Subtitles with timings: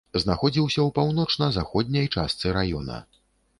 [0.21, 3.01] Знаходзіўся ў паўночна-заходняй частцы раёна.